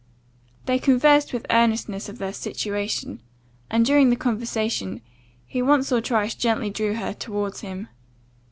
They 0.65 0.79
conversed 0.79 1.31
with 1.31 1.45
earnestness 1.51 2.09
of 2.09 2.17
their 2.17 2.33
situation; 2.33 3.21
and, 3.69 3.85
during 3.85 4.09
the 4.09 4.15
conversation, 4.15 5.01
he 5.45 5.61
once 5.61 5.91
or 5.91 6.01
twice 6.01 6.33
gently 6.33 6.71
drew 6.71 6.95
her 6.95 7.13
towards 7.13 7.61
him. 7.61 7.87